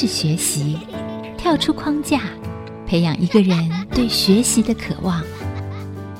[0.00, 0.78] 是学习，
[1.36, 2.20] 跳出框架，
[2.86, 5.20] 培养一个人对学习的渴望。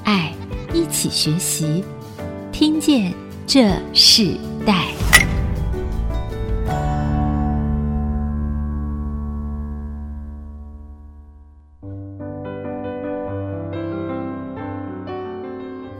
[0.03, 0.35] 爱，
[0.75, 1.85] 一起学习，
[2.51, 3.15] 听见
[3.47, 4.35] 这世
[4.67, 4.89] 代。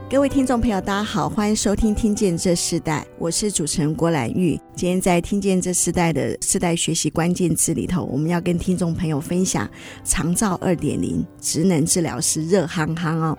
[0.09, 4.59] 各位听众朋友，大家好，欢迎收听《听见这世代》，我是主持人郭兰玉。
[4.79, 9.69] 今天在《听见这世代》的世代学习关键字里头，我们要跟听众朋友分享
[10.05, 13.37] 长照二点零，职能治疗师热夯夯哦。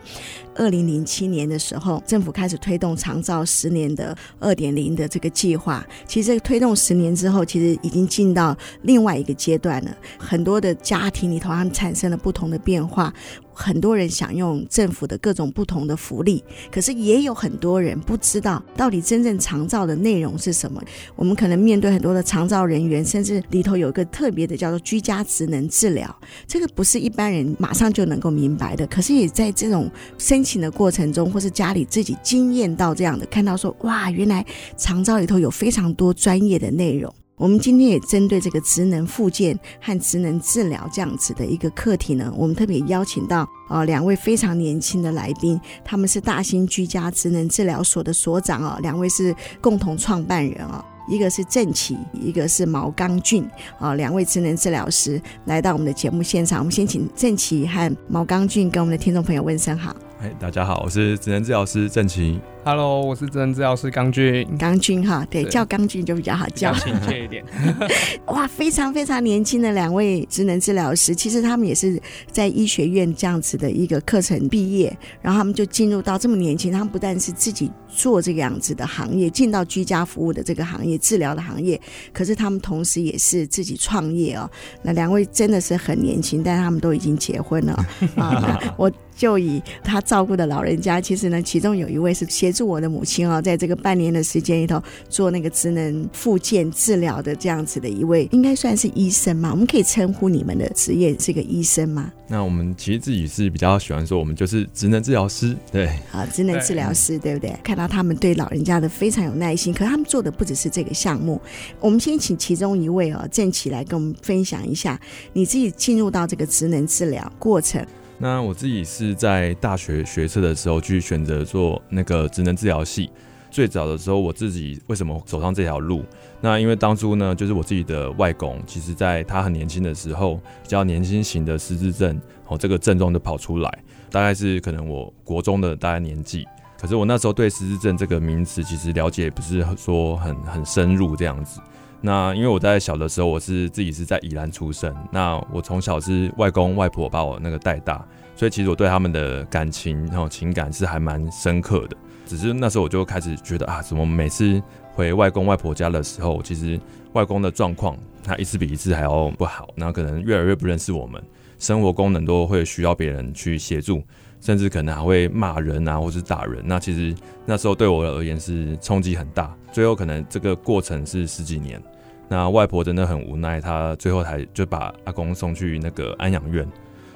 [0.54, 5.82] 二零零七年的时候，政府开始推动长照十年的二点零的这个计划。
[6.06, 9.96] 其实这个推动十年之后，其实已经进到另外一个阶段了。
[10.18, 13.10] 很多的家庭里头，他们产生了不同的变化。
[13.52, 20.82] 很多人享用政府的各种不同的福利，可是也有很多人不知道到底真正长照的内容是什么。
[21.14, 26.12] 我们我们可能面对很多的长照人员，甚至里头有一个特别的叫做居家职能治疗，
[26.44, 28.84] 这个不是一般人马上就能够明白的。
[28.88, 34.44] 可是也在这种申请的过程中，或是家里自己经验到这样的，看到说哇，原来
[34.76, 37.14] 长照里头有非常多专业的内容。
[37.36, 53.48] 我们今天也针对这个职能复健和职能治疗这样子的一个课题呢，我们特别邀请到呃两位非常年轻的来宾，他们是大兴居家职能治疗所的所长哦，两位是共同创办人哦，一个是郑琦，一个是毛刚俊
[53.78, 59.94] 啊，两位职能治疗师来到我们的节目现场，我们先请郑琦和毛刚俊跟我们的听众朋友问声好。
[60.20, 62.38] 哎，大家好，我是职能治疗师郑琦。
[62.62, 64.46] Hello，我是职能治疗师刚俊。
[64.58, 67.42] 刚俊哈，对，叫刚俊就比较好叫，亲切一点。
[68.28, 72.00] 哇，非常非常年轻的两位职能治疗师，其实他们也是
[72.30, 81.80] 在医学院这样子的一个课程毕业，然后他们就进入到这么年轻，他们不但是自己做这个样子的行业，进到居家服务的这个行业、治疗的行业，
[82.12, 84.48] 可是他们同时也是自己创业哦。
[84.82, 87.72] 那两位真的是很年轻，但是他们都已经结婚了
[88.16, 88.60] 啊。
[88.76, 99.52] 我就以他照顾的老人家，其实呢，其中有一位是协助我的母亲哦，在这个半年的时间里头做那个职能复健治疗的这样子的一位，应该算是医生嘛？
[99.52, 102.10] 我们可以称呼你们的职业是个医生吗？
[102.26, 107.54] 那我们其实自己是比较喜欢说，我们就是职能治疗师，对，好，职能治疗师，对不对？
[107.62, 111.40] 看到他们对老人家的非常有耐心，可是他们做的不只是这个项目。
[111.78, 115.00] 我们先请其中一位哦，郑琦来跟我们分享一下
[115.32, 117.86] 你自己进入到这个职能治疗过程。
[118.22, 123.10] 那我自己是在大学学测的时候去选择做那个职能治疗系。
[123.50, 126.04] 最早的时候，我自己为什么走上这条路？
[126.42, 133.78] 那因为当初呢，就是我自己的外公，其实在他很年轻的时候，比较年轻型的失智症，哦，这个症状就跑出来，
[134.10, 136.46] 大概是可能我国中的大概年纪。
[136.78, 141.58] 可是我那时候对失智症这个名词其实了解不是说很很深入这样子。
[142.00, 151.96] 那因为我在小的时候，我是自己是在宜兰出生，那我从小是外公外婆把我那个带大，所以其实我对他们的感情然后情感是还蛮深刻的。
[152.26, 154.62] 只是那时候我就开始觉得啊，怎么每次
[154.94, 156.80] 回外公外婆家的时候，其实
[157.12, 161.22] 外公的状况他一次比一次还要不好，那可能越来越不认识我们，
[161.58, 164.02] 生活功能都会需要别人去协助，
[164.40, 166.62] 甚至可能还会骂人啊，或是打人。
[166.64, 167.14] 那其实
[167.44, 169.54] 那时候对我而言是冲击很大。
[169.70, 171.80] 最后可能这个过程是十几年。
[172.28, 176.66] 那外婆真的很无奈，她最后才就把阿公送去那个安养院。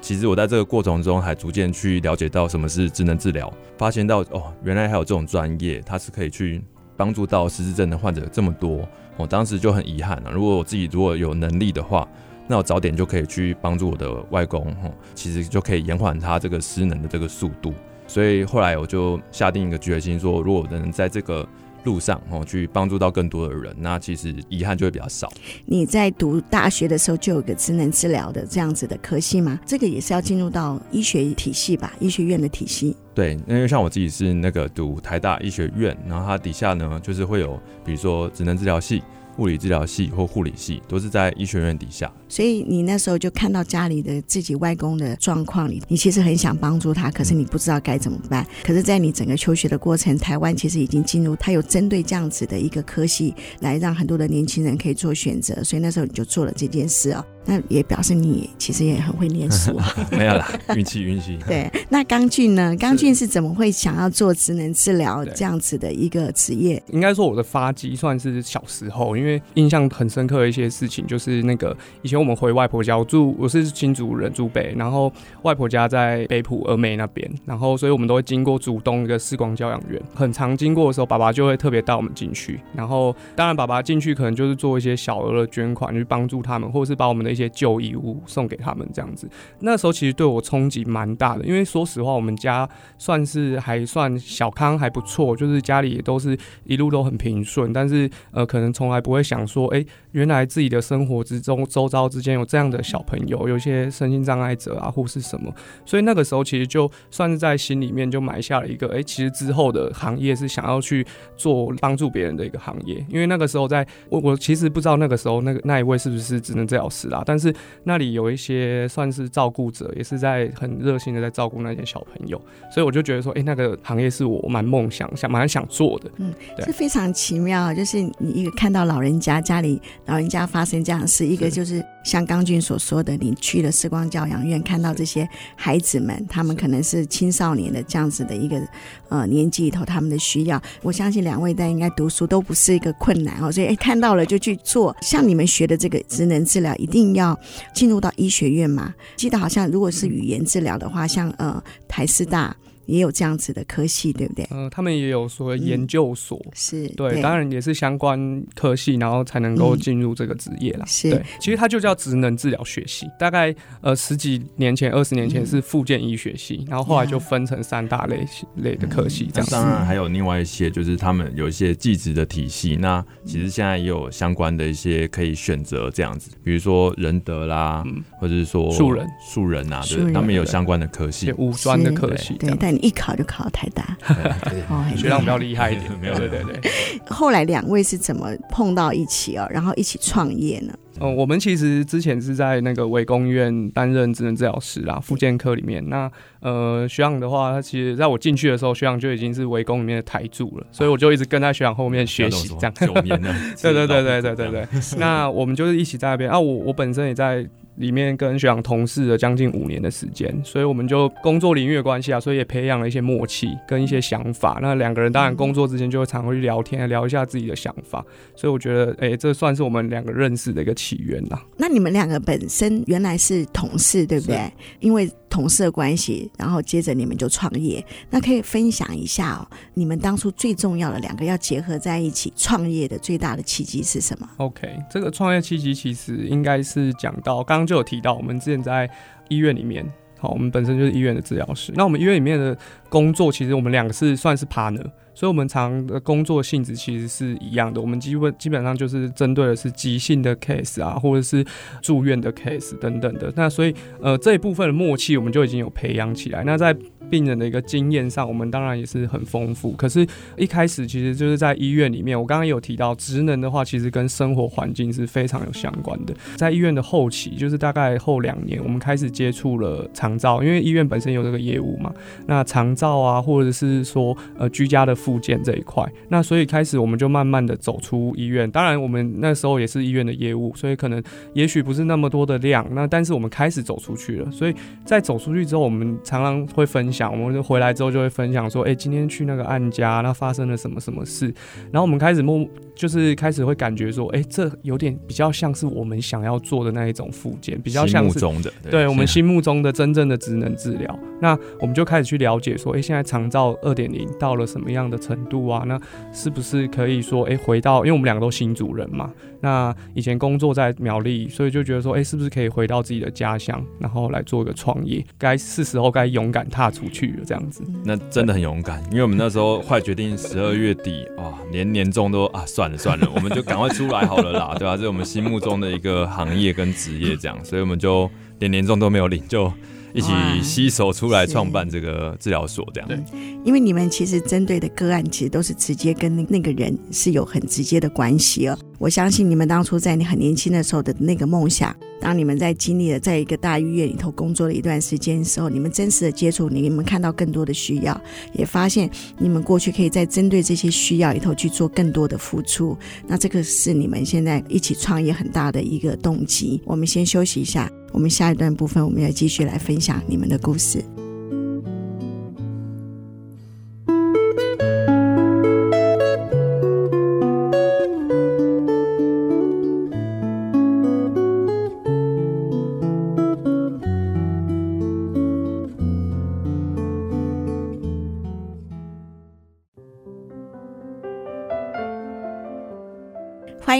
[0.00, 6.62] 其实我在这个过程中还逐渐去了解到什么是智能治疗，发现到哦，原来还有这种专业，它是可以去
[6.96, 8.86] 帮助到失智症的患者这么多。
[9.16, 12.06] 我当时就很遗憾了，如果我自己如果有能力的话，
[12.46, 17.72] 那我早点就可以去帮助我的外公，吼，其实就可以延缓他这个失能的这个速度。
[18.06, 21.48] 所以后来我就下定一个决心，说如果能在这个
[21.84, 25.32] 路上哦，去帮助到更多的人，那其实遗憾就会比较少。
[25.64, 29.58] 你在读大学的时候就有个职能治疗的这样子的科系吗？
[29.64, 32.94] 这个也是要进入到医学体系吧，医学院的体系。
[33.14, 39.02] 对，因为像我自己是那个读台大医学院，然后它底下呢就是会有，比如说职能治疗系。
[39.38, 48.46] 物理治疗系或护理系都是在医学院底下，所以你那时候就看到家里的自己外公的状况你，你其实很想帮助他，可是你不知道该怎么办。
[48.62, 55.62] 可是，在你整个求学的过程，台湾其实已经进入，他有针对这样子的一个科系，来让很多的年轻人可以做选择。
[55.64, 57.24] 所以那时候你就做了这件事哦。
[57.46, 59.78] 那也表示你其实也很会念书。
[60.10, 61.38] 没有啦，运气运气。
[61.46, 62.74] 对，那刚俊呢？
[62.76, 66.82] 刚俊是怎么会想要做职能治疗这样子的一个职业？
[66.90, 75.12] 应该说我的发迹算是小时候，因为印象很深刻的一些事情，就是那个以前我们回外婆家，我住我是新竹人，住北，然后
[75.42, 89.28] 外婆家在北埔峨眉那边，然后所以我们都会经过竹东一个视光教养院，很常经过的时候，爸爸就会特别带我们进去，然后当然爸爸进去可能就是做一些小额的捐款，去帮助他们，或者是把我们的一些旧衣物送给他们这样子。
[89.58, 92.66] 那时候其实对我冲击蛮大的，因为说实话，我们家
[92.96, 97.72] 算是还算小康，还不错，就是家里也都是一路都很平顺。
[97.72, 105.52] 但是呃，可能从来不会想说，哎、原来自己的生活之中，周遭之间有这样的小朋友，有一些身心障碍者啊，或是什么。
[105.84, 111.04] 所以那个时候其实就算是在心里面就埋下了一个，哎、其实之后的行业是想要去
[111.36, 113.04] 做帮助别人的一个行业。
[113.08, 117.54] 因为那个时候在我我其实不知道那个时候那个那一位是不是职能治疗师啦，但是
[117.84, 122.40] 那里有一些算是照顾者，也是在很热心的在照顾那些小朋友，
[122.70, 126.10] 所以我就觉得说，哎、欸，那个行业是我蛮梦想、想蛮想做的。
[126.18, 126.32] 嗯，
[126.64, 138.60] 是非常奇妙，就是你一个看到老人家家里老人家发生这样的事，一个就是像刚俊所说的，你去了视光教养院，看到这些孩子们，他们可能是青少年的这样子的一个
[139.08, 144.94] 呃年纪里头，他们的需要，我相信两位在应该读书都不是一个困难哦，所以哎、看到了就去做。
[145.00, 147.38] 像你们学的这个职能治疗，一定要
[147.74, 148.94] 进入到医学院嘛？
[149.16, 152.54] 记得好像如果是语言治疗的话，像呃台师大。
[152.86, 154.46] 也有这样子的科系，对不对？
[154.50, 160.84] 嗯、呃，他们也有所谓研究所，嗯、是对，对，当然也是相关科系，然后才能够进入这个职业啦。
[160.86, 163.06] 是、嗯，对，其实它就叫职能治疗学系。
[163.18, 168.26] 大概呃十几年前、二十年前是附件医学系，嗯、然后后来就分成三大类
[168.56, 169.28] 类的科系。
[169.32, 172.76] 这样、嗯，当然还有另外一些，就是他们有一些技职的体系。
[172.76, 182.34] 那其实现在也有相关的一些可以选择这样子，比如说仁德啦，嗯、或者是说树人、树人啊，对，他们也有相关的科系，五专的科系。
[182.34, 183.44] 对，一考就考。
[183.54, 183.96] 太大，
[184.96, 186.70] 学长比较厉害一点， 没有，对对对。
[187.06, 190.72] 后来两位是怎么碰到一起哦，然后一起创业呢？
[190.98, 195.88] 嗯、呃，我们其实之前是在那个维工医院担任职能治疗师啦，复健科里面。
[195.88, 196.10] 那
[196.40, 202.74] 呃，学长的话，他其实在我进去的时候，学长就已经是维工里面的台柱了，所以我就一直跟在学长后面学习，这样。
[202.74, 204.66] 九年了，对对对对对对对。
[204.98, 207.46] 那我们就是一起在那边啊，我我本身也在。
[207.76, 214.58] 里面跟学长同事了将近五年的时间，所以我们就工作领域的关系啊，所以也培养了一些默契跟一些想法。
[214.62, 218.04] 那两个人当然工作之间就会常会去聊天，聊一下自己的想法。
[218.36, 221.42] 所以我觉得，哎、欸，这算是我们两个认识的一个起源啦。
[221.56, 224.52] 那你们两个本身原来是同事，对不对？
[224.80, 227.84] 因为同事的关系，然后接着你们就创业。
[228.08, 238.88] 那可以分享一下哦，你们当初最重要的两个要结合在一起创业的最大的契机是什么？OK，这个创业契机其实应该是讲到刚刚就有提到，我们之前在
[239.28, 239.84] 医院里面，
[240.20, 241.72] 好，我们本身就是医院的治疗师。
[241.74, 242.56] 那我们医院里面的
[242.88, 244.86] 工作，其实我们两个是算是 partner。
[245.14, 247.80] 所以，我们常的工作性质其实是一样的。
[247.80, 251.44] 我们基本基本上就是针对的是急性的 case 啊，或者是
[251.80, 253.32] 住院的 case 等等的。
[253.36, 253.72] 那所以，
[254.02, 256.42] 呃，这一部分的默契我们就已经有培养起来。
[256.44, 256.76] 那在
[257.08, 259.70] 病人的一个经验上，我们当然也是很丰富。
[259.72, 260.04] 可是，
[260.36, 266.14] 一开始其实就是在医院里面，我刚刚有提到职能的话，其实跟生活环境是非常有相关的。
[266.36, 271.92] 在医院的后期，就是大概后两年，我们开始接触了长照，因为医院本身有这个业务嘛。
[272.26, 274.92] 那长照啊，或者是说呃居家的。
[275.04, 278.50] 复健这一块，那所以开始我们就慢慢的走出医院。
[278.50, 281.02] 当然，我们那时候也是医院的业务，所以可能
[281.34, 282.66] 也许不是那么多的量。
[282.72, 284.30] 那但是我们开始走出去了。
[284.30, 284.54] 所以
[284.86, 287.12] 在走出去之后，我们常常会分享。
[287.12, 291.26] 我们就回来之后就会分享说：“哎，今天去那个案家，那发生了什么什么事。”
[291.70, 298.18] 然后我们开始默，就是开始会感觉说：“哎，这有点比较像是我们想要做的那一种复健，比较像是
[298.62, 305.80] 对，对我们心目中的真正的职能治疗。”那我们就开始去了解说：“哎，现在长照二点零到了什么样的？”的程度啊，那
[306.12, 309.10] 是不是可以说，哎、欸，回到，因为我们两个都新主人嘛，
[309.40, 315.04] 那以前工作在苗栗，所以就觉得说，哎、欸，是不是可以回到自己的家乡，然后来做一个创业？
[315.18, 317.62] 该是时候该勇敢踏出去了，这样子。
[317.84, 324.76] 那真的很勇敢，因为我们那时候快决定十二月底啊，连年终都啊，算了算了，我们就赶快出来好了啦，对吧、啊？
[324.76, 329.52] 这是我们心目中的一个行业跟职业，这样，所以我们就连年终都没有领就。
[329.94, 330.10] 一起
[330.42, 332.88] 携手出来创办这个治疗所，这样。
[332.88, 332.98] 对，
[333.44, 338.58] 因为你们其实针对的个案，其实都是直接跟那那个人是有很直接的关系哦。
[338.78, 347.98] 我相信你们当初在你很年轻的时候的那个梦想，当你们在经历了在一个大医院里头工作了一段时间的时候，你们真实的接触，你们看到更多的需要，
[348.32, 352.76] 也发现你们过去可以在针对这些需要里头去做更多的付出。
[353.06, 356.60] 那这个是你们现在一起创业很大的一个动机。
[356.64, 357.70] 我们先休息一下。
[357.94, 360.84] 我们下一段部分，我们要继续来分享你们的故事。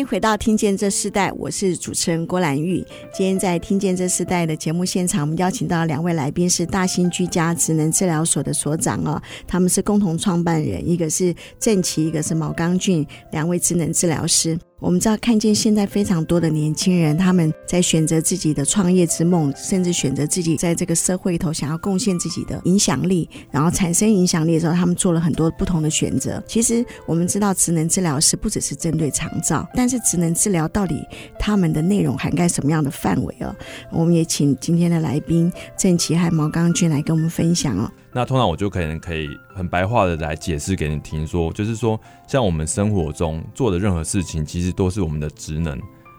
[0.07, 2.85] 回到《听见这世代》，我是主持人郭兰玉。
[3.13, 14.59] 今天在《听见这世代》的节目现场，我们邀请到两位来宾，是大兴居家职能治疗所的所长哦，他们是共同创办人，一个是郑琦，一个是毛刚俊，两位职能治疗师。
[14.85, 26.43] 我们知道，看见现在非常多的年轻人，他们在选择自己的创业之梦，甚至选择自己在这个社会里头想要贡献自己的影响力，然后产生影响力的时候，他们做了很多不同的选择。
[26.47, 31.03] 其实我们知道，职能治疗师不只是针对长照，但是职能治疗到底
[31.39, 33.57] 他们的内容涵盖什么样的范围哦？
[33.91, 37.91] 我们也请今天的来宾郑琦和毛刚俊来跟我们分享哦。
[38.17, 45.77] 那通常我就可能可以很白话的来解释给你听，说就是说，像我们生活中做的任何事情，其实都是我们的职能，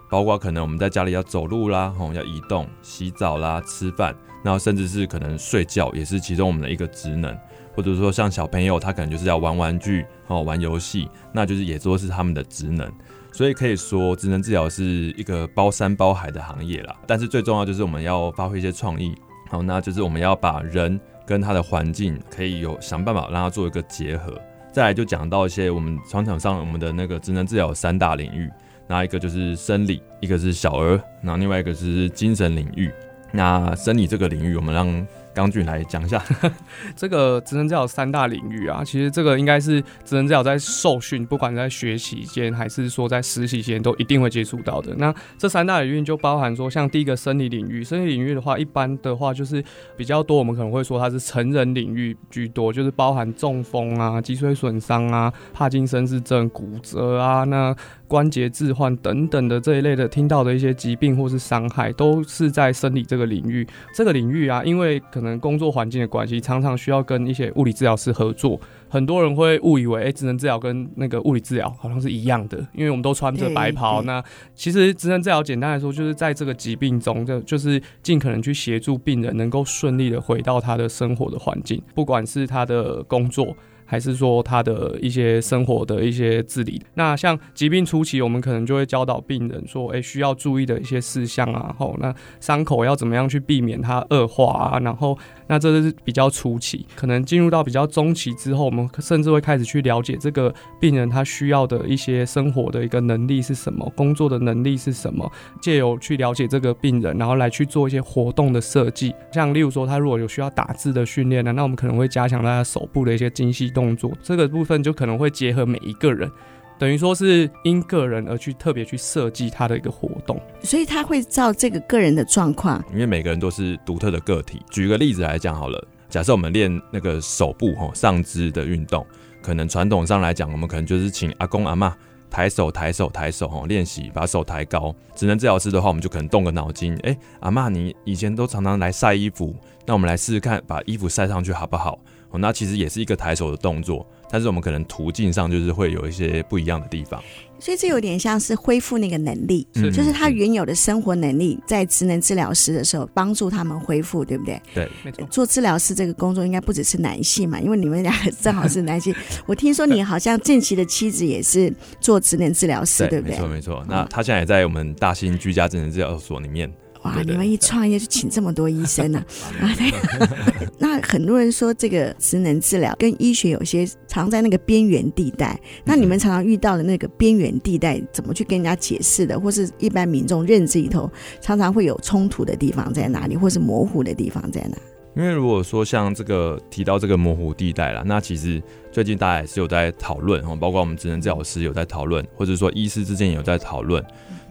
[0.10, 7.34] 包括可能我们在家里要走路啦，吼，要移动、洗澡啦、吃饭，然后甚至是可能睡觉，也是其中我们的一个职能，
[7.74, 12.92] 或者说像小朋友，他可能就是要玩玩具，哦，玩游戏，那就是也都是他们的职能，
[13.32, 16.94] 所以可以说，职能治疗是一个包山包海的行业啦。
[17.08, 19.16] 但是最重要就是我们要发挥一些创意，
[19.50, 21.00] 好，那就是我们要把人。
[21.26, 24.40] 跟它的环境可以有想办法让它做一个结合，
[24.72, 28.50] 再来就讲到一些我们商场上我们的那个职能治疗三大领域，
[28.88, 32.92] 那一个就是生理，一个是小儿，那另外一个是精神领域。
[33.32, 36.24] 那生理这个领域，我们让刚俊来讲一下
[36.96, 44.96] 这个职能治疗三大领域啊，其实这个应该是职能治疗在受训，不管在学习间还是说在实习间，都一定会接触到的。
[44.96, 49.62] 那这三大领域就包含说，像第一个生理领域，生理领域的话，一般的话就是
[49.98, 57.76] 比较多，我们可能会说它是成人领域居多，就是包含中风啊、脊髓损伤啊、帕金森氏症、骨折啊，那
[58.08, 63.68] 关节置换等等的这一类的听到的一些疾病或是伤害，都是在生理这个领域。
[63.94, 68.60] 这个领域啊，因为可能工作环境的关系，常常需要跟一些物理治疗师合作。
[68.88, 74.02] 很多人会误以为，哎、欸，职能治疗跟那个物理治疗好像是一样的，因为我们都穿着白袍。
[74.04, 83.56] 那其实职能治疗简单来说，就是在这个疾病中，就就是尽可能去协助病人能够顺利的回到他的生活的环境，不管是他的工作。
[83.86, 86.82] 还是说他的一些生活的一些自理。
[86.96, 95.18] 那像疾病初期，我们可能就会教导病人说，哎，需要注意的一些事项啊，吼，那伤口要怎么样去避免它恶化啊，然后。
[95.48, 109.14] 那这是比较初期，可能进入到比较中期之后，我们甚至会开始去了解这个病人他需要的一些生活的一个能力是什么，工作的能力是什么，借由去了解这个病人，然后来去做一些活动的设计。
[109.32, 116.30] 像例如说，他如果有需要打字的训练呢，那我们可能会加强他手部的一些精细动作，这个部分就可能会结合每一个人。
[116.78, 124.62] 等于说是因个人而去特别去设计他的一个活动，所以他会照这个个人的状况，因为每个人都是独特的个体。
[124.70, 129.06] 举个例子来讲好了，假设我们练那个手部哈上肢的运动，
[129.42, 131.94] 可能传统上来讲，我们可能就是请阿公阿嬷
[132.30, 134.94] 抬手抬手抬手哈练习把手抬高。
[135.16, 139.56] 职能治疗师的话，我们就可能动个脑筋，哎、欸，阿妈你以前都常常来晒衣服，
[139.86, 141.98] 那我们来试试看把衣服晒上去好不好？
[142.34, 144.06] 那其实也是一个抬手的动作。
[144.28, 147.24] 但是我们可能途径上就是会有一些不一样的地方，
[147.60, 154.60] 所以这有点像是恢复那个能力，是就是他原有的生活能力，在职能治疗师的时候帮助他们恢复，对不对？
[154.74, 155.26] 对，没错。
[155.30, 159.14] 做治疗师这个工作应该不只是男性嘛，因为你们两个正好是男性。
[159.46, 163.38] 我听说你好像郑琦的妻子也是做职能治疗师，对，对不对？
[163.38, 163.86] 没错，没错。
[163.88, 166.70] 那他现在也在我们大兴居家职能治疗所里面。
[167.06, 167.22] 哇！
[167.24, 169.24] 你们一创业就请这么多医生呢？
[169.62, 169.94] 啊，对。
[170.78, 175.60] 那很多人说这个职能治疗跟医学有些藏在那个边缘地带。
[175.84, 179.40] 那你们常常遇到的那个边缘地带，怎么去跟人家解释的？
[179.40, 181.10] 或是一般民众认知里头，
[181.40, 184.78] 常常会有冲突的地方在哪里，或是模糊的地方在哪？
[185.16, 194.04] 因为如果说像这个提到这个模糊地带啦，那其实最近大家也是有在讨论哦，包括我们职能治疗师有在讨论，或者说医师之间也有在讨论。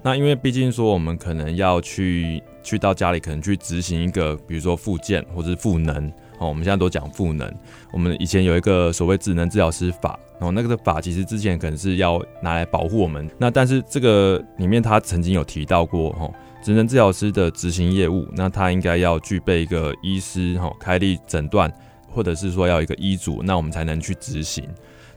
[0.04, 6.12] 那因为毕竟说我们可能要去去到家里可能去执行一个，比如说复健或者是赋能。
[6.38, 7.50] 哦，我们现在都讲赋能。
[7.90, 13.30] 我们以前有一个所谓智能治疗师法，哦，那个的法其实之前可能是要拿来保护我们。
[13.38, 16.30] 那但是这个里面他曾经有提到过，哦，
[16.62, 21.72] 智能治疗师的执行业务，那他应该要具备一个医师哈开立诊断，
[22.10, 24.68] 或者是说要一个医嘱，那我们才能去执行。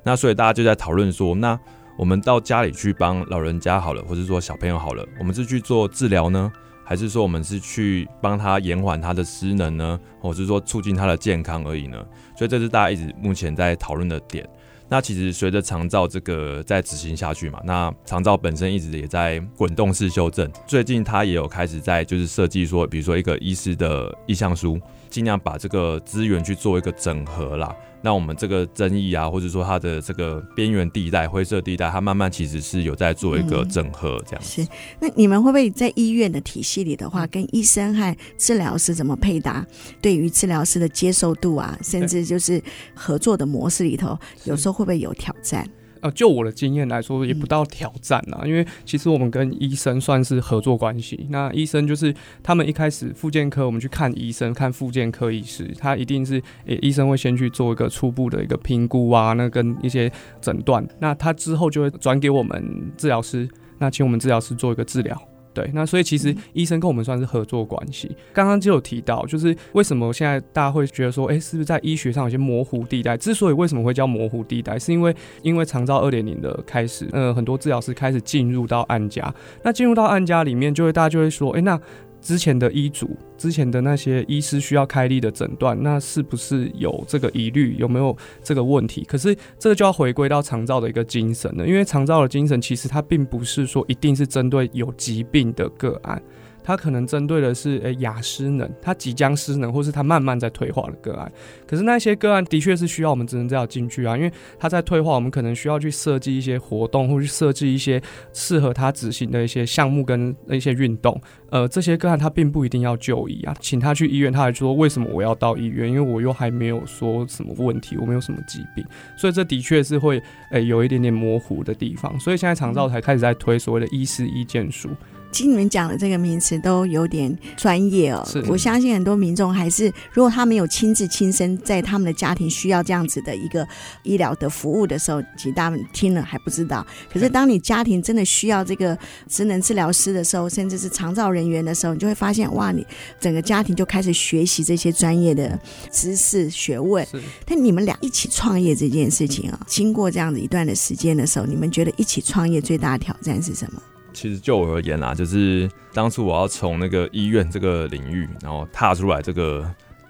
[0.03, 1.59] 那所以大家就在讨论说，那
[1.97, 6.51] 我们到家里去帮老人家好了，或者说小朋友好了，我们是去做治疗呢？
[6.85, 11.97] 还是说我们是去帮他延缓他的失能呢，或是说促进他的健康而已呢？
[12.37, 14.47] 所以这是大家一直目前在讨论的点。
[14.87, 20.49] 那其实随着长照这个在执行下去嘛，那长照本身一直也在滚动式修正。
[20.67, 27.75] 最近他也有开始在就是设计说，比如说一个医师的意向书，尽量把这个资源去做一个整合啦。
[28.01, 34.45] 那我们这个争议啊，或者说它的这个边缘地带、灰色地带，它慢慢其实是有在做一个整合，这样、嗯。
[34.45, 34.67] 是，
[34.99, 39.65] 那你们会不会在医院的体系里的话，跟医生和治疗师怎么配搭？
[39.99, 42.61] 对于治疗师的接受度啊，甚至就是
[42.93, 45.67] 合作的模式里头，有时候会不会有挑战？
[46.01, 51.27] 呃，就我的经验来说，也不到挑战啦，因为其实我们跟医生算是合作关系。
[51.29, 56.35] 那医生就是他们一开始复健科，我们去看医生，看复健科医师，他一定是
[56.65, 60.11] 诶、欸，医生会先去做一个初步的一个评估啊，那跟一些
[60.41, 63.47] 诊断，那他之后就会转给我们治疗师，
[63.79, 65.19] 那请我们治疗师做一个治疗。
[65.57, 68.15] 对，那所以其实医生跟我们算是合作关系。
[68.31, 73.17] 刚刚就有提到，就是为什么现在大家会觉得说，哎，是不是在医学上有些模糊地带？
[73.17, 79.33] 之所以为什么会叫模糊地带，是因为因为长照二点零的开始，呃，很多治疗师开始进入到案家，
[79.63, 81.81] 那进入到案家里面，就会大家就会说，哎，那。
[82.27, 87.77] 之前的医嘱，之前的那些医师需要开立的诊断，那是不是有这个疑虑？
[87.77, 89.05] 有没有这个问题？
[89.05, 96.21] 可是这个就要回归到长照的一个精神了，因为长照的精神其实它并不是说一定是针对有疾病的个案。
[96.67, 101.31] 他可能针对的是诶亚失能，他即将失能，或是他慢慢在退化的个案。
[101.65, 108.01] 可是那些个案的确是需要我们职能治疗进去啊，因为他在退化，我们可能需要去设计一些活动，或去设计一些
[108.33, 111.17] 适合他执行的一些项目跟一些运动。
[111.51, 115.87] 呃，这些个案他并不一定要就医啊，请他去医院，他还说为什么我要到医院？
[115.87, 118.85] 因为我又还没有说什么问题，我没有什么疾病，
[119.17, 120.21] 所以这的确是会
[120.51, 122.19] 诶有一点点模糊的地方。
[122.19, 124.89] 所以现在长照才开始在推所谓的医师意见书。
[125.31, 133.67] 其实你们讲的这个名词都有点专业哦，是我相信很多民众还是，如果他没有亲自亲身在他们的家庭需要这样子的一个
[134.03, 136.85] 医疗的服务的时候，其实他们听了还不知道。
[137.11, 142.85] 可是当你家庭真的需要这个职能治疗师的时候，甚至是长照人员的时候，你就会发现哇，你
[143.19, 145.59] 整个家庭就开始学习这些专业的
[145.91, 147.05] 知识学问。
[147.45, 153.81] 但你们俩一起创业这件事情啊，经过这样子一段的时间的时候，你们觉得一起创业最大的挑战是什么？
[154.17, 159.63] 其实就我而言啦，就是当初我要从那个医院这个领域，然后踏出来，这个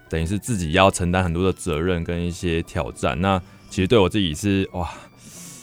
[0.07, 3.19] 等于是自己要承担很多的责任跟一些挑战。
[3.19, 3.37] 那
[3.69, 4.89] 其实对我自己是哇，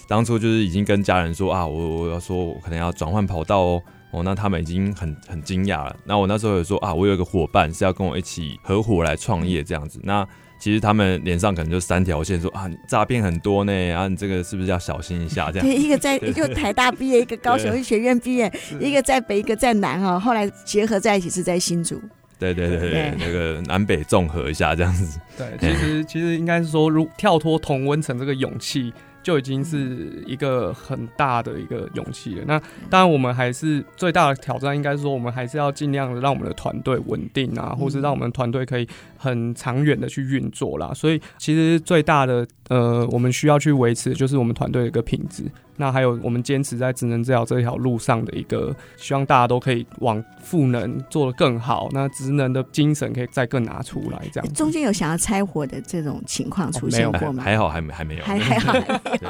[0.06, 5.96] 当初就是已经跟家人说啊，我我要说我可能要转换跑道哦，哦，那他们已经很很惊讶了。
[6.04, 9.98] 那我那时候有说啊，我有一个伙伴是要跟我一起合伙来创业这样子。
[10.02, 10.28] 那
[10.58, 15.50] 其实他们脸上可能就三条线，说啊，你诈骗很多呢，啊，你这个是不是要小心一下？
[15.52, 15.66] 这样。
[15.66, 22.00] 对，一个在一个台大毕业，一个高雄医学院毕业，一个在北，一个在南哈，后来结合在一起是在新竹。
[22.38, 25.20] 对对对对，对那个南北综合一下这样子。
[25.36, 28.92] 对，其实其实应该是说，如跳脱同温层这个勇气。
[29.24, 32.44] 就已经是一个很大的一个勇气了。
[32.46, 40.92] 那当然，我们还是最大的挑战，应该是说，我们还是要尽量的让我们的团队稳定啊，或是让我们团队可以很长远的去运作啦。
[40.94, 45.44] 所以，其实最大的呃，我们需要去维持的就是我们团队的一个品质。
[45.76, 51.88] 那还有我们坚持在职能治疗这条路上的一个，希望大家都可以往赋能做得更好。
[51.90, 54.52] 那职能的精神可以再更拿出来，这样。
[54.54, 57.42] 中间有想要拆伙的这种情况出现过吗？
[57.42, 58.72] 哦、还好，还没 还没有，还还好。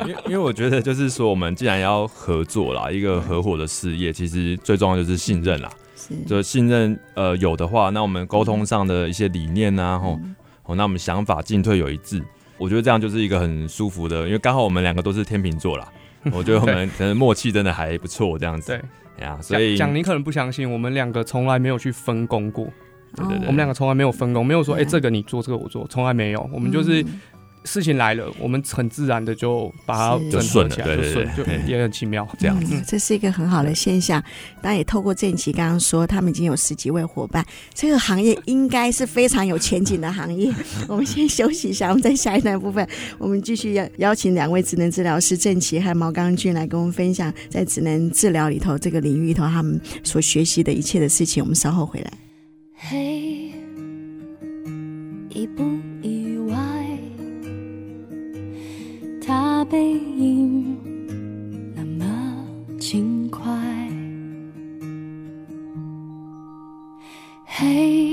[0.06, 5.70] 因为因为我觉得就是说，我们既然要合作啦，一个合伙的事业，其实最重要就是信任啦。
[5.96, 12.22] 是，就信任呃有的话，那我们沟通上的一些理念啊，吼、嗯，哦，那我们想法进退有一致，
[12.58, 14.26] 我觉得这样就是一个很舒服的。
[14.26, 15.90] 因为刚好我们两个都是天秤座啦。
[16.32, 18.68] 我觉得我们可能默契真的还不错，这样子。
[18.68, 22.66] 对呀，所以讲你可能不相信，我们两个从来没有去分工过。
[23.16, 26.48] 对对对，我们两个从来没有分工，没有说哎、欸，这个你做，这个我做，从来没有。
[26.52, 27.04] 我们就是。
[27.64, 32.80] 嗯事情来了，我们很自然的就把它整合起来，就顺，就也很奇妙这样子。
[32.86, 34.22] 这是一个很好的现象。
[34.60, 40.52] 当然也透过这一期刚刚说，他们已经有十几位伙伴，这个行业应该是非常有前景的行业。
[40.86, 42.86] 我们先休息一下，我们在下一段部分，
[43.18, 51.42] 我们继续邀邀请两位职能治疗师郑琦和毛刚俊来跟我们分享在职能治疗里头这个领域里头他们所学习的一切的事情。
[51.42, 52.12] 我们稍后回来。
[52.76, 53.33] 嘿，
[59.64, 60.78] 背影
[61.74, 62.46] 那么
[62.78, 63.50] 轻快。
[67.44, 68.03] 嘿，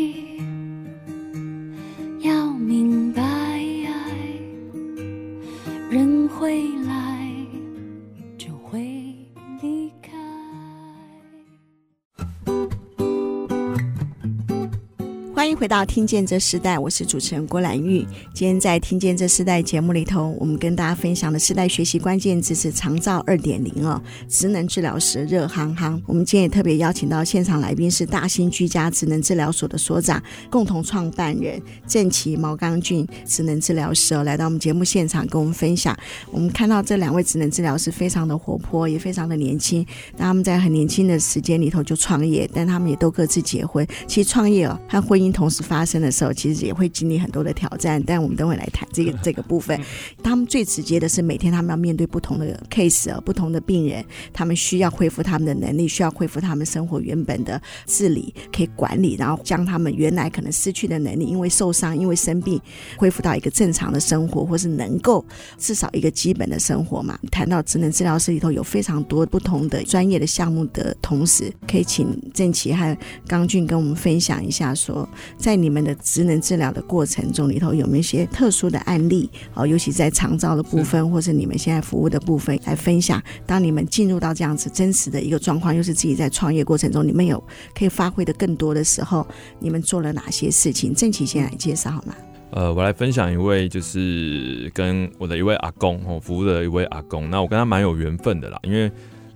[15.62, 18.00] 回到《听见这世代》，我是主持人郭兰玉。
[18.34, 26.02] 今天在《听见这世代》节目里头，我们跟大家分享的世代学习关键字是“长照二点零”哦，职能治疗师热夯夯。
[26.08, 30.20] 我们今天也特别邀请到现场来宾是大兴居家职能治疗所的所长，
[30.50, 35.96] 共同创办人郑琦毛刚俊职能治疗师哦，来到我们节目现场跟我们分享。
[36.32, 39.86] 我们看到这两位职能治疗师非常的活泼，也非常的年轻。
[40.18, 43.86] 那他们在很年轻的时间里头就创业，但他们也都各自结婚。
[44.08, 45.32] 其实创业哦和婚姻。
[45.32, 49.80] 同时发生的时候，其实也会经历很多的挑战，但我们等会来谈这个 这个部分。
[50.24, 62.60] 他们最直接的是每天他们要面对不同的 case 啊不同的病人，他们需要恢复他们的能力，需要恢复他们生活原本的自理，可以管理，然后将他们原来可能失去的能力，因为受伤、因为生病，
[62.98, 65.24] 恢复到一个正常的生活，或是能够
[65.58, 67.20] 至少一个基本的生活嘛。
[67.30, 75.08] 谈到职能治疗师里头有非常多不同的专业的项目的同时，可以请郑琦和刚俊跟我们分享一下说。
[75.42, 79.28] 在你们的职能治疗的过程中里头，有没有一些特殊的案例？
[79.56, 83.20] 哦，尤其在长照的部分，或是你们现在服务的部分，来分享。
[83.48, 89.26] 当你们进入到这样子真实的一个状况，又是自己在创业过程中，你们有可以发挥的更多的时候，
[89.60, 90.94] 你们做了哪些事情？
[90.94, 92.14] 郑琦先来介绍好吗？
[92.52, 97.28] 呃，我来分享一位，就是跟我的一位阿公哦，服务的一位阿公。
[97.32, 98.92] 那我跟他蛮有缘分的啦，因为。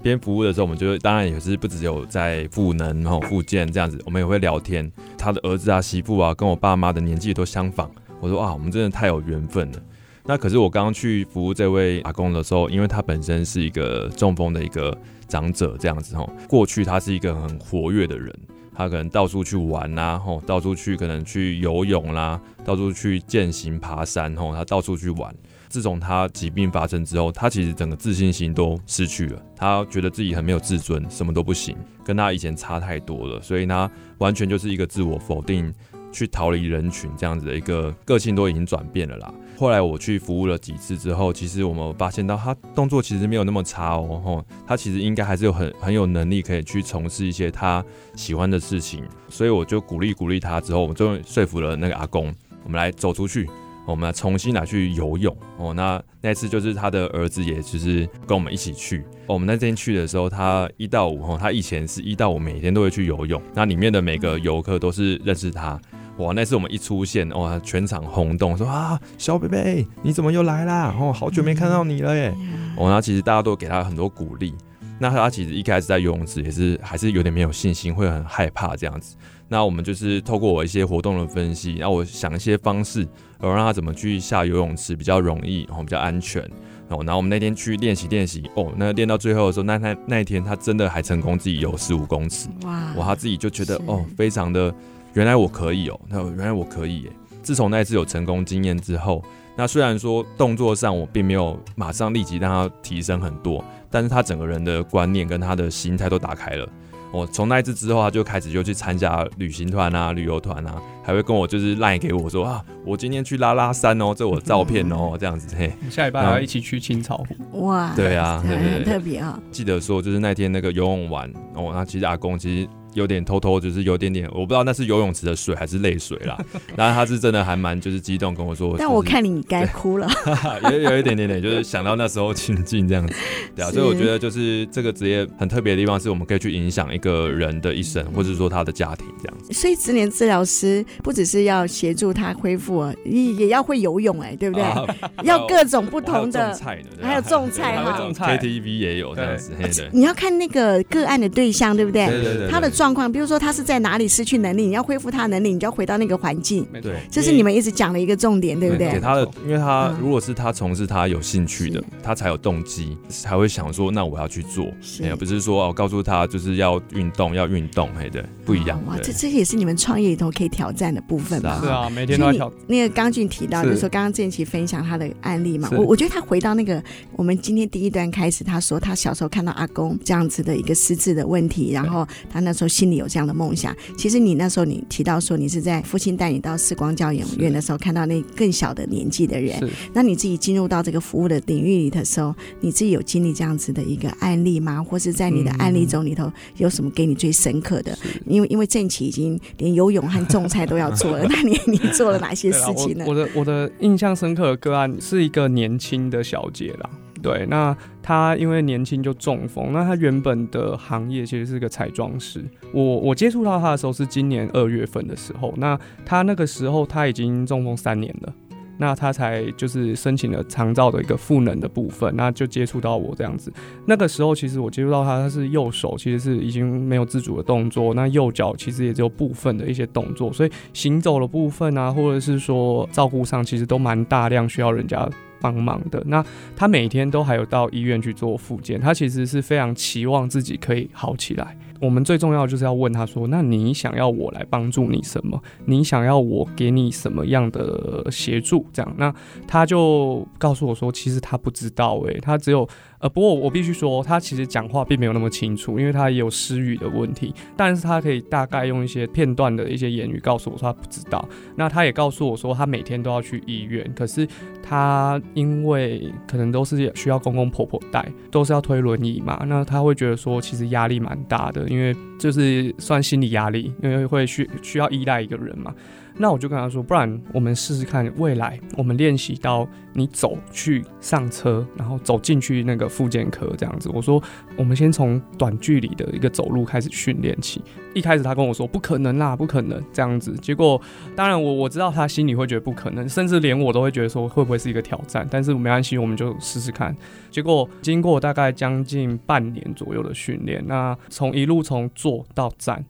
[0.06, 4.90] 边服务的时候，我们就当然也是不只有在赋能然后复健这样子，我们也会聊天。
[5.18, 7.90] 他的儿子啊、媳妇啊，跟我爸妈的年纪都相仿。
[8.20, 9.82] 我说啊，我们真的太有缘分了。
[10.24, 14.96] 那可是我刚刚去服务这位阿公的时候，因为他本身是一个中风的一个
[15.28, 18.32] 长者这样子吼，过去他是一个很活跃的人，
[18.76, 25.34] 他可能到处去玩呐，吼，到处去可能去游泳啦，到处去健行爬山吼，他到处去玩。
[25.70, 29.42] 自从他疾病发生之后，他其实整个自信心都失去了。
[29.56, 33.42] 他觉得自己很没有自尊，什么都不行，跟他以前差太多了。
[33.42, 35.74] 所以他完全就是一个自我否定，
[36.12, 39.34] 去逃离人群这样子的一个个性都已经转变了啦。
[39.58, 47.84] 后来我去服务了几次之后，其实我们发现到他动作其实没有那么差哦，吼，他其实应该还是有很很有能力可以去从事一些他
[48.16, 49.04] 喜欢的事情。
[49.30, 52.34] 所以我就鼓励鼓励他之后，我们终于说服了那个阿公，
[52.66, 53.50] 我们来走出去。
[53.86, 59.06] 我们来重新来去游泳哦，那那次就是他的儿子，也就是跟我们一起去。
[59.28, 65.80] 我们那天去的时候，他一到五哦，他以前是一到五每天都会去游泳，那里面的每个游客都是认识他。
[66.18, 70.96] 哇，那次我们一出现，哇，全场轰动，说啊，小贝贝你怎么又来啦？
[71.00, 72.34] 哦，好久没看到你了耶。
[72.78, 74.54] 哦，那其实大家都给他很多鼓励。
[74.98, 79.18] 那他其实一开始在游泳池也是还是有点没有信心，会很害怕这样子。
[79.50, 83.06] 那我们就是透过我一些活动的分析，然后我想一些方式，
[83.46, 86.42] 然后让他怎么去下游泳池比较容易，然后比较安全。
[86.88, 92.48] 然后我们那天去练习练习，哦，那练到最后的时候，那那那一天他真的还成功自己游十五公尺。
[92.64, 92.94] 哇！
[92.98, 94.74] 哇，他自己就觉得哦，非常的，
[95.14, 97.12] 原来我可以哦，那原来我可以耶。
[97.42, 99.24] 自从那一次有成功经验之后，
[99.56, 106.68] 那虽然说动作上我并没有马上立即让他提升很多，但是他整个人的观念跟他的心态都打开了。
[107.12, 115.72] 我从那一次之后，他就开始就去参加旅行团啊、旅游团啊，还会跟我就是赖给我说啊，我今天去拉拉山哦，这我照片哦，这样子嘿。
[115.90, 117.66] 下礼拜还要一起去青草湖。
[117.66, 119.40] 哇，对啊，对对对，很特别啊。
[119.52, 122.70] 记得说就是那天那个游泳完哦，那其实阿公其实。
[122.96, 126.36] 有点偷偷，就是有点点，我不知道那是游泳池的水还是泪水啦。
[126.76, 130.10] 然后他是真的还蛮就是激动跟我说，但我看你该哭了，
[130.72, 133.14] 有有一点点点，就是想到那时候情境这样子，
[133.56, 133.70] 对啊。
[133.70, 139.52] 所以我觉得就是这个职业很特别的地方，是我们可以去影响一个人的一生，或者说他的家庭这样子。
[139.54, 144.64] 所以职能治疗师不只是要协助他恢复，你也要会游泳哎、欸，对不对？
[144.64, 144.86] 啊、
[145.24, 146.58] 要各种不同的，
[147.02, 149.52] 还有种菜哈，KTV 也有这样子。
[149.60, 152.08] 对对，你要看那个个案的对象，对不对？
[152.08, 152.85] 对对对，他的状。
[152.86, 156.64] 状况，比如说他是在哪里失去能力，你要恢复他的能力，你就要回到那个环境。
[156.84, 158.92] 对，这是你们一直讲的一个重点，对不对？
[158.92, 164.68] 给他的，因为他如果是他从事他有兴趣的，他才有动机，才会想说，那我要去做。
[164.82, 168.80] 是，不是说哦，告诉他就是要运动，要运动，嘿，对，不一样。
[168.86, 171.60] 哇，这这也是你们创业里头可以挑战的部分嘛？
[171.60, 172.54] 是啊，每天都要挑。
[172.68, 176.80] 那个刚俊提到，就是说刚刚郑琪分享他的案例嘛，我我觉得他回到那个
[177.14, 182.75] 我们今天第一段开始，他说他小时候看到阿公这样子的一个失智的问题，然后他那时候。
[182.76, 183.74] 心里有这样的梦想。
[183.98, 189.58] 其实你那时候你提到说，你是在父亲带你到视光教养院的时候，看到那更小的年纪的人，
[189.94, 194.84] 那你自己进入到这个服务的领域里的时候，你自己有经历这样子的一个案例吗？
[194.84, 197.98] 或是在你的案例中里头，有什么给你最深刻的？
[198.26, 203.06] 因为因为正奇已经连游泳和种菜都要做了， 那你你做了哪些事情呢？
[203.08, 206.90] 我，我的我的印象深刻的个案是一个年轻的小姐啦。
[207.26, 212.46] 对，那他因为年轻就中风，那他原本的行业其实是个彩妆师。
[212.72, 218.34] 我我接触到他的时候是今年二月份的时候，那他那个时候他已经中风三年了，
[218.78, 223.52] 那他才就是申请了长照的一个赋能的部分，那就接触到我这样子。
[223.88, 235.10] 那个时候其实我接触到他，他是右手其实是已经没有自主的动作，那右脚其实也只有部分的一些动作，所以行走的部分啊，或者是说照顾上，其实都蛮大量需要人家
[235.46, 236.02] 帮忙的。
[236.08, 241.56] 那他每天都还有到医院去做复健，他其实是非常期望自己可以好起来。
[241.80, 245.40] 我们最重要就是要问他说：“那你想要我来帮助你什么？
[245.66, 249.14] 你想要我给你什么样的协助？”这样，那
[249.46, 252.68] 他就告诉我说：“其实他不知道，诶，他只有……
[253.06, 257.32] 呃，不过我必须说，他其实讲话并没有那么清楚，因为他也有失语的问题。
[257.56, 261.24] 但是他可以大概用一些片段的一些言语告诉我说他不知道。
[261.56, 264.28] 那他也告诉我说，他每天都要去医院，可是
[264.64, 275.72] 他因为可能都是需要公公婆婆带，都是要推轮椅嘛，那他会觉得说，其实压力蛮大的。”因为就是算心理压力，因为会需需要依赖一个人嘛。
[276.18, 283.90] 那我就跟他说，不然我们试试看，未来我们练习到你走去上车，然后走进去那个复健科这样子。
[283.94, 284.22] 我说，
[284.58, 287.62] 我们先从短距离的一个走路开始训练起。
[287.94, 290.34] 一开始他跟我说不可能啦，不可能这样子。
[290.42, 290.82] 结果
[291.16, 295.28] 当然我我知道他心里会觉得不可能，甚至连我都会觉得说会不会是一个挑战。
[295.30, 296.96] 但是没关系，我们就试试看。
[297.30, 302.86] 结果经过大概将近半年左右的训练，那从一路从坐到站。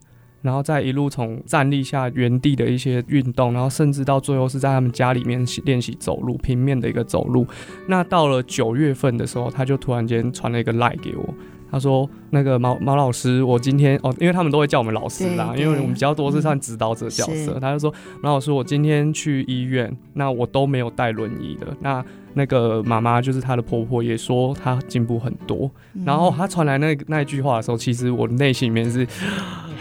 [0.46, 7.44] 然后再一路从站立下原地的一些运动，然后甚至到最后是在他们家里面练习走路，平面的一个走路。
[7.88, 11.34] 那到了九月份的时候，他就突然间传了一个赖给我，
[11.70, 17.54] 他说：“那个毛毛老师，我今天哦，因为他们都会叫我们老师啦，因为我们比较多是算指导者角色。
[17.54, 21.66] 嗯”他就说：“毛老师，我今天去医院，那我都没有带轮椅的。
[21.80, 25.70] 那那个妈妈就是她的婆婆，也说她进步很多。
[25.94, 29.06] 嗯、然后她传来那那一句话的时候，其实我内心里面是。”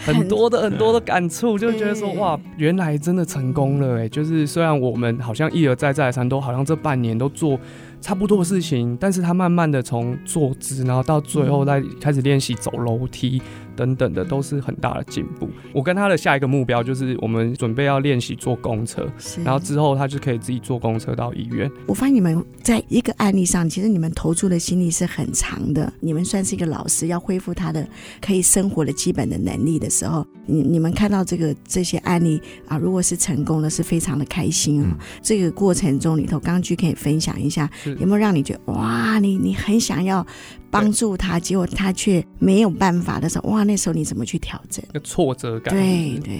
[0.05, 4.07] 很多的很多的感触，就觉得说哇，原来真的成功了哎！
[4.09, 7.57] 就是虽然我们好像一而再再而三，都好像这半年都做
[8.05, 13.41] 差不多的事情，但是他慢慢的从坐姿，然后到最后再开始练习走楼梯。
[13.75, 15.49] 等等的都是很大的进步。
[15.73, 19.07] 我跟他的下一个目标就是，我们准备要练习坐公车，
[19.43, 21.69] 然后之后他就可以自己坐公车到医院。
[21.85, 25.91] 我发现你们在一个案例上，其实你们投注的心力是很长的。
[25.99, 27.87] 你们算是一个老师，要恢复他的
[28.21, 34.97] 可以生活的基本的能力的时候，你你们看到这个这些案例啊，如果是成功的，是非常的开心啊、哦。
[34.97, 40.25] 嗯、这个过程中里头，刚刚可以分享一下，有没有让你觉得哇，你你很想要？
[40.71, 44.83] 帮助他，结果他却没有办法的时候，哇，那时候你怎么去调整？
[44.93, 46.39] 那挫折感，对对，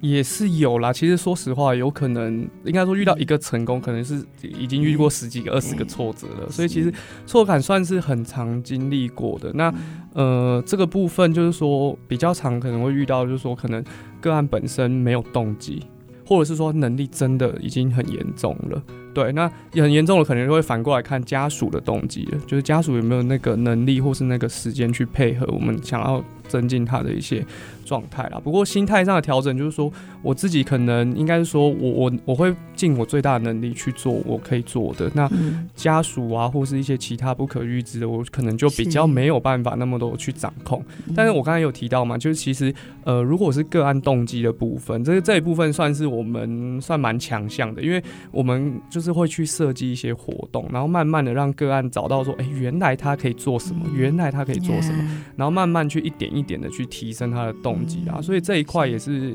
[0.00, 0.92] 也是有啦。
[0.92, 6.50] 其实说实话，有可能应该说遇到一个成功，可能是已经遇过十几个、二十个挫折了。
[6.50, 6.92] 所以其实
[7.26, 9.52] 挫折感算是很常经历过的。
[9.54, 9.74] 那
[10.14, 13.82] 呃，这个部分就是说比较常可能会遇到，就是说可能
[14.20, 15.82] 个案本身没有动机，
[16.26, 18.82] 或者是说能力真的已经很严重了。
[19.16, 27.42] 对，那也很严重的，可能就会反过来看家属的动机了，就是家属有没有那个能力或是那个时间去配合我们想要增进他的一些
[27.86, 28.38] 状态啦。
[28.44, 35.10] 不过心态上的调整，就是说我自己可能应该是说我我我会尽我最大的能力去做我可以做的。
[35.14, 35.26] 那
[35.74, 40.84] 家属啊，或是一些其他不可预知的，我可能就比较没有办法那么多去掌控。
[41.14, 42.70] 但是我刚才有提到嘛，就是其实
[43.04, 49.05] 呃，如果是个案动机的部分，这这一部分算是我们算蛮强项的，因为我们就是。
[49.06, 55.02] 是会去设计一些活动，然后慢慢的让个案找到说，哎，原来他可以做什么，原来他可以做什么，
[55.36, 59.34] 然后慢慢去一点一点的去提升他的动机啊，所以这一块也是。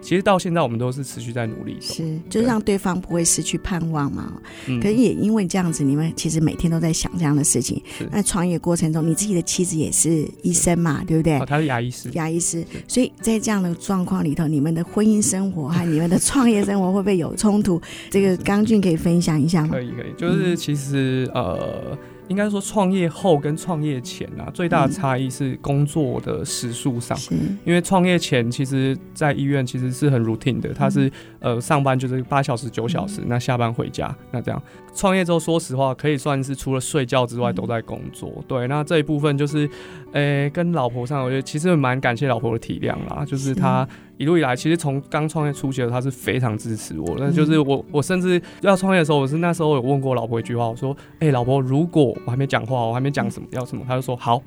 [0.00, 4.40] 其实到现在，我们都是持续在努力，是，就是让对方不会失去盼望嘛。
[4.66, 7.82] 对可是也因为这样子，你们其实每天都在想这样的事情。
[8.10, 11.38] 那创业过程中，你自己的妻子也是医生嘛，是对不对？
[11.38, 12.10] 哦，他是牙医师。
[12.12, 17.80] 牙医师，所以在这样的状况里头，你们的婚姻生活和你们的创业生活会不会有冲突？
[18.10, 19.70] 这个刚俊可以分享一下吗？
[19.72, 20.12] 可以，可以。
[20.16, 21.98] 就是其实、嗯、呃。
[22.28, 27.18] 应该说创业后跟创业前啊，最大的差异是工作的时数上。
[27.30, 31.10] 嗯、因为创业前，其实在医院其实是很 routine 的，他是
[31.40, 34.62] 呃上班就是八小时九小时，那下班回家，那这样。
[34.98, 38.32] 创业之后，说实话，可以算是除了睡觉之外都在工作。
[38.36, 39.58] 嗯、对，那这一部分就是，
[40.10, 47.14] 诶、欸，跟老婆上，我觉得其实蛮感谢老婆的体谅啦，就是她一路以来，其实从刚创业初期的她是非常支持我。
[47.16, 54.42] 那就是我，我甚至要创业的时候，我是那时候有问过老婆一句话，我说：“诶、欸，老婆，如果我还没讲话，我还没讲什么要什么，她就说好。”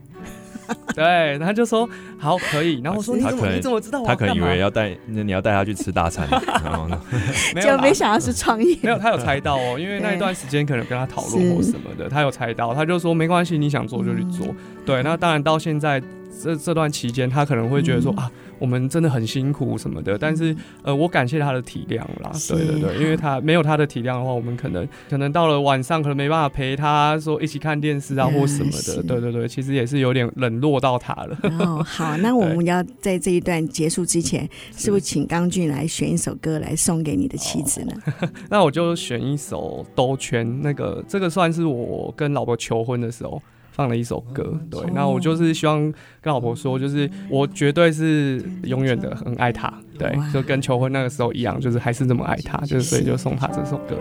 [0.95, 4.03] 对，他就说好可以，然后我说你怎么你怎么知道？
[4.05, 6.27] 他可能以为要带那你要带他去吃大餐，
[6.63, 6.99] 然后呢，
[7.61, 8.77] 就没想到是创业。
[8.81, 14.47] 没有，他有猜到哦，因为那一段时间可能跟他讨论或什么的，他有猜到，他就说没关系，你想做就去做。
[14.85, 16.01] 对，那当然到现在
[16.41, 18.31] 这这段期间，他可能会觉得说啊。
[18.61, 31.35] 我们真的很辛苦什么的，但是呃，我感谢他的体谅啦，对对对，因为他没有他的体谅的话，我们可能可能到了晚上可能没办法陪他说一起看电视啊或什么的， 对对对，其实也是有点冷落到他了。
[31.59, 37.93] 哦， 好，那我们要在这一段结束之前，是不是请刚俊来选一首歌来送给你的妻子呢？
[38.21, 43.41] 哦、 那我就选一首《兜圈》，那个这个算是我跟老婆求婚的时候。
[43.71, 45.79] 放了一首歌，对，那我就是希望
[46.21, 53.97] 跟老婆说，就是我绝对是永远的很爱她，对，就跟求婚那个时候一样，就是还是这么爱她，就是所以就送她这首歌。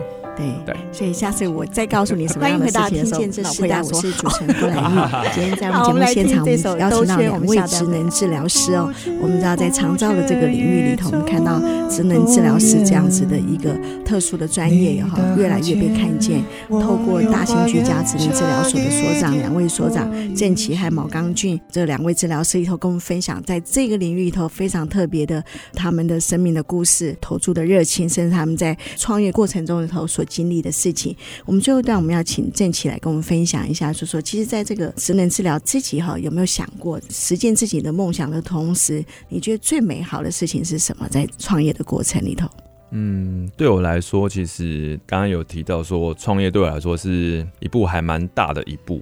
[0.65, 3.97] 对对，所以下次我再告诉你什么样的事情的时候，老婆要说。
[3.97, 8.91] 我是主持人郭兰玉， 今天在我们节目现场，我们邀请到两位职能治疗师哦。
[9.21, 16.43] 我们知道在长照的这个领域里头，我们看到职能治疗师这样子的一个特殊的专业也好，越来越被看见。
[16.69, 31.13] 透过大型居家职能治疗所的所长两位所长郑琦和毛刚俊这两位治疗师里头，跟我们分享在这个领域里头非常特别的他们的生命的故事、投注的热情，甚至他们在创业过程中里头所经历的事情，
[31.45, 41.07] 我们最后一段我们要请郑琦来跟我们分享一下，就说其实在这个职能治疗自己哈有没有想过实践自己的梦想的同时，你觉得最美好的事情是什么？
[41.09, 42.47] 在创业的过程里头，
[42.91, 49.01] 嗯，对我来说，其实刚刚有提到说创业对我来说是一步还蛮大的一步，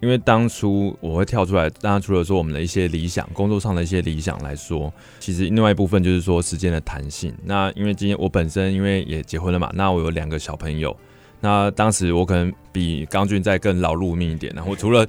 [0.00, 7.32] 因为当初我会跳出来，当然除了说我们的一些理想，工作上的一些理想来说，其实另外一部分就是说时间的弹性。
[7.44, 10.96] 那因为今天我本身因为也结婚了嘛，那我有两个小朋友。
[11.42, 15.06] 那当时我可能比刚俊再更劳碌命一点，然后除了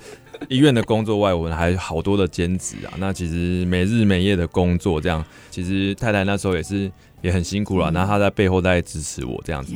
[0.48, 2.94] 医院的工作外，我们还有好多的兼职啊。
[2.98, 6.90] 那其实没日没夜的工作，这样其实太太那时候也是
[7.22, 7.90] 也很辛苦了。
[7.92, 9.74] 那他在背后在支持我这样子，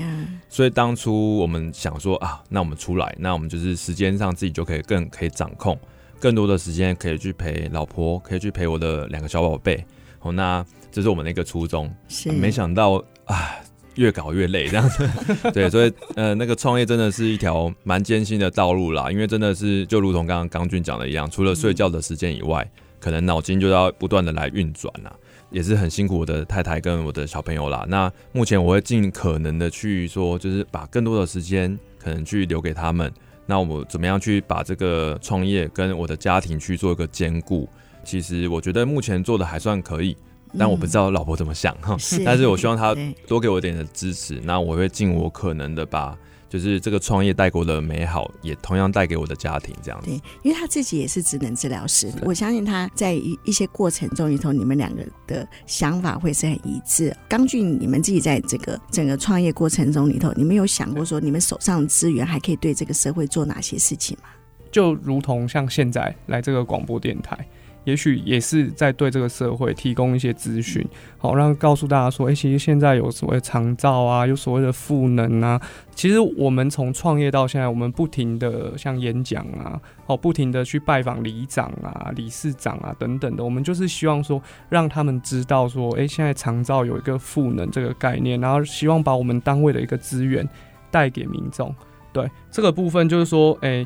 [0.49, 5.77] 所以当初我们想说啊，那我们出来，那我们就是时间上自己就可以更可以掌控
[6.19, 9.83] 更多的时间，可以去陪老婆，可以去陪我的两个小宝贝。
[10.21, 11.93] 哦，那这是我们的一个初衷。
[12.07, 13.55] 是，没想到啊。
[13.95, 15.09] 越搞越累，这样子，
[15.53, 25.09] 对，所以呃，那个创业真的是一条蛮艰辛的道路啦， 因为真的是就如同刚刚刚俊讲的一样，除了睡觉的时间以外，可能脑筋就要不断的来运转呐，
[25.49, 27.85] 也是很辛苦我的太太跟我的小朋友啦。
[27.87, 33.11] 那目前我会尽可能的去说，就是把更多的时间可能去留给他们。
[33.45, 37.69] 那我怎么样去把这个创业跟我的家庭去做一个兼顾？
[38.03, 40.15] 其实我觉得目前做的还算可以。
[40.57, 42.95] 但我不知道老婆怎么想哈， 嗯、但是我希望她
[43.27, 50.07] 多给我一点的支持，那我会尽我可能的把就是这个创业带给我的美好，也同样带给我的家庭这样子。
[50.07, 57.15] 对，因为他自己也是职能治疗师，我相信他在一一些过程中里头，你们两个的想法会是很一致。
[57.27, 64.29] 刚俊，你们自己在这个整个创业过程中里头，你们有想过说，你们手上的资源还可以对这个社会做哪些事情吗？
[64.71, 67.47] 就如同像现在来这个广播电台。
[67.85, 70.85] 也许也是在对这个社会提供一些资讯，
[71.17, 75.59] 好让告诉大家说，哎、其实现在有所谓长照啊，有所谓的赋能啊。
[75.93, 90.47] 其实我们从创业到现在，我们不停的像演讲啊，好，不停的去拜访里长啊、理事长啊等等的，我们就是希望说，让他们知道说，哎、现在长照有一个赋能这个概念，然后希望把我们单位的一个资源
[90.91, 91.73] 带给民众。
[92.11, 93.85] 对这个部分，就是说，哎、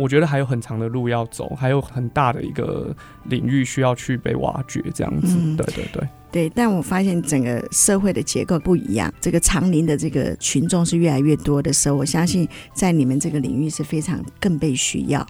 [0.00, 5.36] 我觉得还有很长的路要走，还有很大的一个领域需要去被挖掘，这样子。
[5.38, 6.48] 嗯、对对对对。
[6.54, 15.26] 但我发现整个社会的结构不一样，这个长龄的这个群众是越来越多的时候，我相信在你们这个领域是非常更被需要。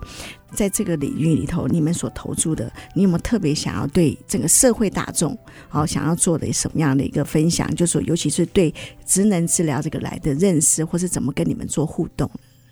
[0.53, 5.37] 在这个领域里头，你们所投注的，你有没有特别想要对整个社会大众，
[5.69, 7.73] 好想要做的什么样的一个分享？
[7.75, 8.73] 就是说，尤其是对
[9.05, 12.31] 职能治疗这个来的认识，或是怎么跟你们做互动？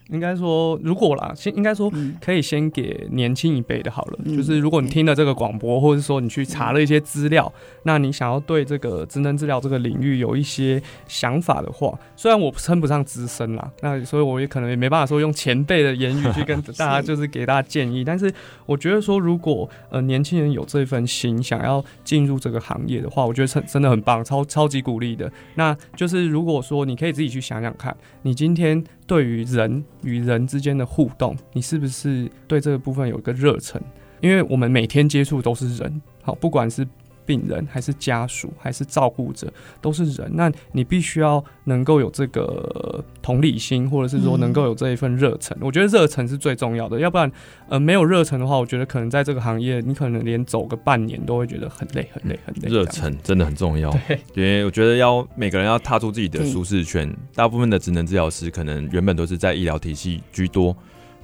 [0.08, 4.18] 应该说，如果啦，先应该说可以先给年轻一辈的好了。
[4.24, 17.98] 嗯、就是如果你听了这个广播，或者说你去查了一些资料，嗯、那你想要对这个职能治疗这个领域有一些想法的话，虽然我称不上资深啦，那所以我也可能也没办法说用前辈的言语去跟大家就是给大家建议。
[17.98, 18.32] 是但是
[18.64, 25.30] 我觉得说，如果呃年轻人有这份心，想要进入这个行业的话，我觉得真真的很棒，超超级鼓励的。
[25.56, 28.82] 那就是如果说你可以自己去想想看，你今天。
[29.08, 33.82] 对于人与人之间的互动，你是不是对这个部分有一个热忱？
[34.20, 36.86] 因为我们每天接触都是人，好，不管是。
[37.28, 45.54] 病人还是家属还是照顾者都是人，那你必须要能够有这个同理心，或者是说能够有这一份热忱。
[45.60, 47.30] 嗯、我觉得热忱是最重要的，要不然
[47.68, 52.70] 呃没有热忱的话，我觉得可能在这个行业，你可能连走个半年都会觉得很累很累很累。
[52.70, 57.06] 热忱真的很重要，对，因为我觉得要每个人要踏出自己的舒适圈。
[57.06, 60.74] 对大部分的职能治疗师可能原本都是在医疗体系居多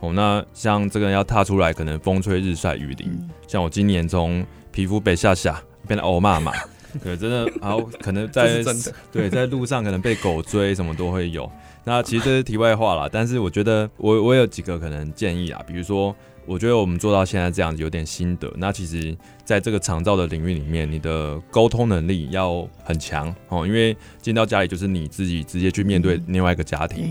[0.01, 3.09] 哦，那像这个人要踏出来，可能风吹日晒雨淋。
[3.09, 5.59] 嗯、像我今年从皮肤被吓吓。
[5.87, 6.53] 变得欧骂嘛，
[7.03, 8.63] 对，真的，然后可能在
[9.13, 11.51] 对在路上可能被狗追，什么都会有。
[11.85, 16.17] 那其实这是题外话啦，但是我觉得我我有几个可能建议啊，比如说，
[16.47, 18.51] 我觉得我们做到现在这样子有点心得。
[18.57, 19.15] 那其实
[19.45, 27.07] 在这个长照的领域里面，你的沟通能力要很强哦，因为进到家里就是你自己直接去面对另外一个家庭，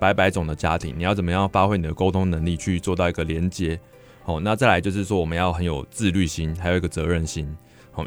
[0.00, 3.78] 百百种的家庭，你要怎么样发挥你的沟通能力去做到一个连接？
[4.24, 7.46] 哦，那再来就是说，我们要很有自律心，还有一个责任心。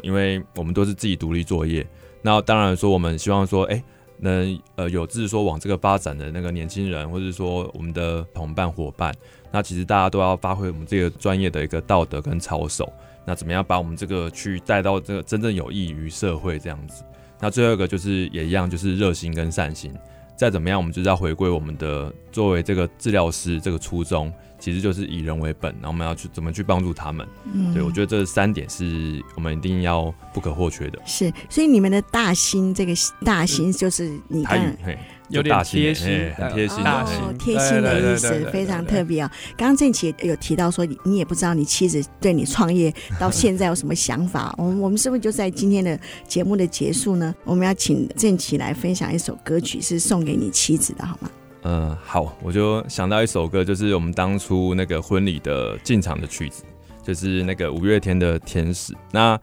[0.02, 1.86] 因为我们都是自己独立作业，
[2.22, 3.82] 那当然说我们希望说，哎，
[4.18, 9.14] 能呃有志说往这个发展的那个年轻人，或者说我们的同伴伙伴，
[9.50, 12.92] 那其实大家都要发挥我们这个专业的一个道德跟操守，
[13.24, 17.02] 那怎么样把我们这个去带到这个真正有益于社会这样子？
[17.40, 19.94] 那最后一个就是也一样，就是热心跟善心。
[20.36, 27.26] 再怎么样，我们就是要回归我们的作为这个治疗师这个初衷，其实就是以人为本，然后我们要去怎么去帮助他们。
[27.52, 30.98] 嗯，对，我觉得这三点是我们一定要不可或缺的。
[31.04, 32.92] 是，所以你们的大心，这个
[33.24, 34.76] 大心就是你看。
[35.30, 36.82] 有点贴心，很贴心，
[37.38, 39.30] 贴心的意思非常特别啊。
[39.56, 44.52] 刚刚郑奇有提到说，你也不知道你妻子对你创业到现在有什么想法。
[44.58, 45.96] 我们我们是不是就在今天的
[46.26, 47.32] 节目的结束呢？
[47.44, 51.30] 我们要请郑奇来分享一首歌曲，是送给你妻子的，好吗？
[51.62, 56.64] 嗯，好，我就想到一首歌，就是我们当初那个婚礼的进场的曲子，
[57.02, 58.92] 就是那个五月天的《天使》。
[59.12, 59.38] 那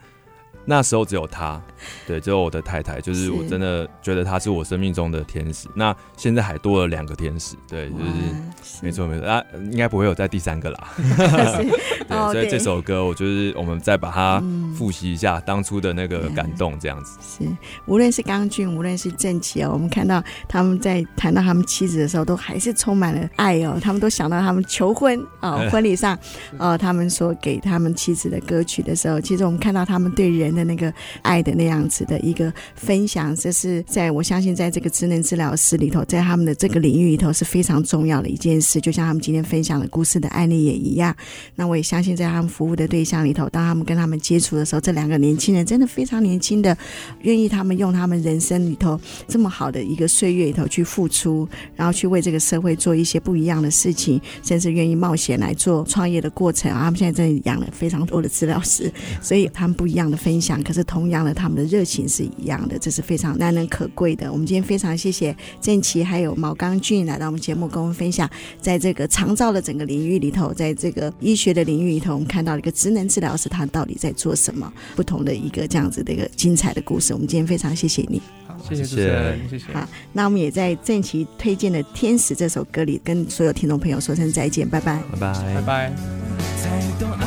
[0.69, 1.61] 那时候只有他，
[2.05, 5.69] 对，只有我的太太，就是我真的觉得他是我生命中的天使。
[5.73, 9.41] 那现在还多了两个天使，对，就是没错没错，啊，
[9.71, 10.89] 应该不会有再第三个啦。
[12.09, 14.43] 对， 所以这首歌，我就是我们再把它
[14.75, 17.17] 复习一下当初的那个感动，这样子。
[17.21, 17.49] 是，
[17.85, 23.79] 无论是刚俊，无论是正奇哦，我们看到他们在谈到他们妻子的时候，都还是充满了爱哦。
[23.81, 26.19] 他们都想到他们求婚哦， 婚礼上
[26.57, 30.56] 哦，他们说给他们妻子的歌曲的时候，其实我们看到他们对人。
[30.57, 30.91] 的那个
[31.21, 38.81] 爱的那样子的一个分享，这是在我相信，在这个职能治疗师里头，在他们的这个领域里头是非常重要的一件事。
[38.81, 41.15] 就像他们今天分享的故事的案例也一样。
[41.55, 46.75] 那我也相信，在他们服务的对象里头，当他们跟他们接触的时候，这两个年轻人真的非常年轻的，
[47.21, 56.71] 愿意他们用他们人生里头这么好的一个岁月里头去付出，然后去为这个社会做一些不一样的事情，甚至愿意冒险来做创业的过程。
[56.71, 58.91] 他们现在真的养了非常多的治疗师，
[59.21, 60.46] 所以他们不一样的分享。
[60.63, 64.31] 可是同样的，他们的热情是一样的，这是非常难能可贵的。
[64.31, 68.29] 我们今天非常谢谢郑琪还有毛刚俊来到我们节目，跟我们分享，
[68.61, 77.13] 在这个长照的整个领域里头，在这个医学的领域里头，我们看到了一个职能治疗师他到底在做什么，不同的一个这样子的一个精彩的故事。
[77.13, 79.65] 我们今天非常谢谢你，好，谢谢主持人，谢谢。
[79.73, 87.26] 好，那我们也在郑奇推荐的《天使》这首歌里，跟所有听众朋友说声再见，拜拜，拜拜，拜拜。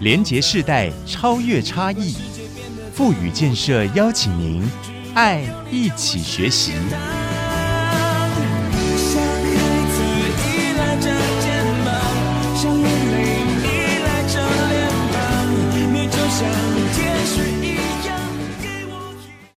[0.00, 2.14] 连结世代，超越差异，
[2.92, 4.62] 富予建设邀请您，
[5.14, 6.72] 爱一起学习。